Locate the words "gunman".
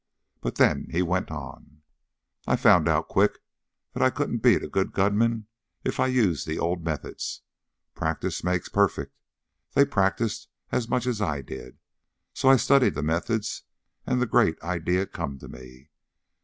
4.93-5.45